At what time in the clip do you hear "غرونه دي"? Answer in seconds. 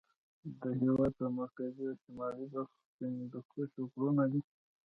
3.91-4.41